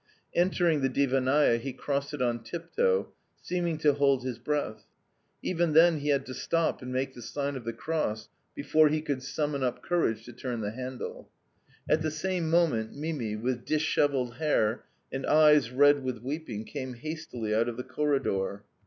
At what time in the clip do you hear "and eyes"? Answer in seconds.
15.11-15.69